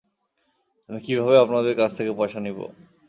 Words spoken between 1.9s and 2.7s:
থেকে পয়সা নিবো?